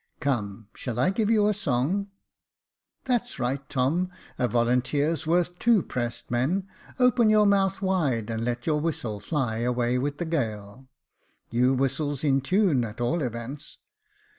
[0.19, 2.09] "Come, shall I give you a song?""
[3.05, 6.67] That's right, Tom j a volunteer's worth two pressed men.
[6.97, 10.87] Open your mouth wide, an' let your whistle fly away with the gale.
[11.51, 13.77] You whistles in tune, at all events."